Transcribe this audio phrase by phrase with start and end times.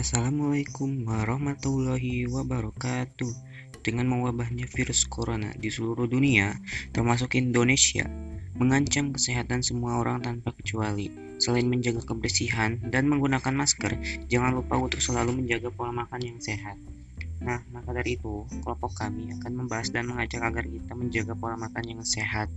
[0.00, 3.36] Assalamualaikum warahmatullahi wabarakatuh.
[3.84, 6.56] Dengan mewabahnya virus corona di seluruh dunia,
[6.96, 8.08] termasuk Indonesia,
[8.56, 11.12] mengancam kesehatan semua orang tanpa kecuali.
[11.36, 16.80] Selain menjaga kebersihan dan menggunakan masker, jangan lupa untuk selalu menjaga pola makan yang sehat.
[17.44, 21.84] Nah, maka dari itu, kelompok kami akan membahas dan mengajak agar kita menjaga pola makan
[21.84, 22.48] yang sehat.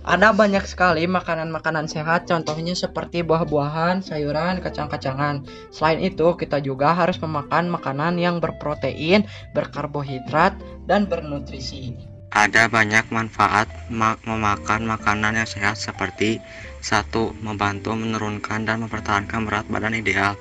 [0.00, 5.44] Ada banyak sekali makanan-makanan sehat, contohnya seperti buah-buahan, sayuran, kacang-kacangan.
[5.68, 10.56] Selain itu, kita juga harus memakan makanan yang berprotein, berkarbohidrat,
[10.88, 11.92] dan bernutrisi.
[12.30, 16.40] Ada banyak manfaat memakan makanan yang sehat seperti
[16.80, 20.38] satu, Membantu menurunkan dan mempertahankan berat badan ideal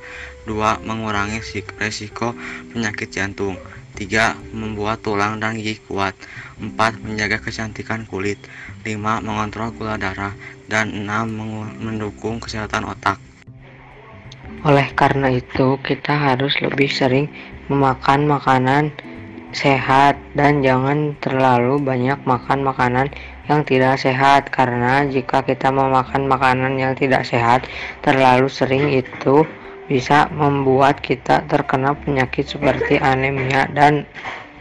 [0.48, 0.86] 2.
[0.88, 1.44] Mengurangi
[1.82, 2.32] risiko
[2.72, 3.60] penyakit jantung
[3.98, 4.54] 3.
[4.54, 6.14] Membuat tulang dan gigi kuat
[6.60, 6.76] 4.
[7.02, 8.38] Menjaga kecantikan kulit
[8.86, 9.26] 5.
[9.26, 10.36] Mengontrol gula darah
[10.68, 11.82] dan 6.
[11.82, 13.18] Mendukung kesehatan otak
[14.60, 17.32] oleh karena itu, kita harus lebih sering
[17.72, 18.92] memakan makanan
[19.50, 23.10] sehat dan jangan terlalu banyak makan makanan
[23.50, 27.66] yang tidak sehat karena jika kita memakan makanan yang tidak sehat
[28.06, 29.42] terlalu sering itu
[29.90, 34.06] bisa membuat kita terkena penyakit seperti anemia dan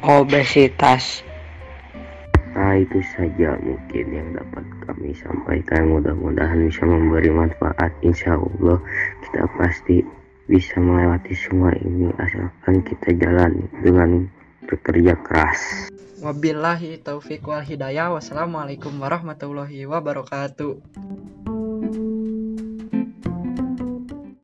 [0.00, 1.20] obesitas.
[2.56, 8.80] Nah itu saja mungkin yang dapat kami sampaikan mudah-mudahan bisa memberi manfaat insya Allah
[9.28, 10.02] kita pasti
[10.48, 14.26] bisa melewati semua ini asalkan kita jalan dengan
[14.64, 15.92] bekerja keras.
[16.18, 18.10] Wabillahi taufiq wal hidayah.
[18.10, 20.82] Wassalamualaikum warahmatullahi wabarakatuh.